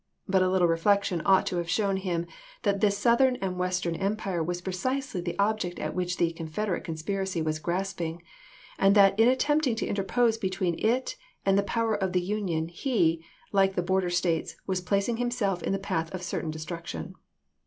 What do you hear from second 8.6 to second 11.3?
and that in attempting to interpose between it